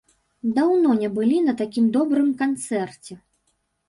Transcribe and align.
Даўно 0.53 0.93
не 1.01 1.09
былі 1.17 1.35
на 1.49 1.53
такім 1.59 1.85
добрым 1.97 2.31
канцэрце! 2.39 3.13